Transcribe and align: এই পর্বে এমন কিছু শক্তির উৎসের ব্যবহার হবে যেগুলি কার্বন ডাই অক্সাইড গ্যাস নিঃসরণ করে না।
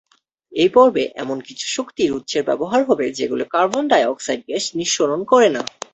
এই 0.53 0.69
পর্বে 0.69 1.03
এমন 1.15 1.37
কিছু 1.47 1.65
শক্তির 1.67 2.09
উৎসের 2.11 2.43
ব্যবহার 2.43 2.81
হবে 2.89 3.05
যেগুলি 3.17 3.45
কার্বন 3.51 3.83
ডাই 3.87 4.03
অক্সাইড 4.05 4.41
গ্যাস 4.47 4.65
নিঃসরণ 4.77 5.21
করে 5.23 5.49
না। 5.49 5.61